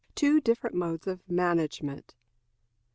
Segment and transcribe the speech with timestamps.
[0.15, 2.15] Two Different Modes of Management.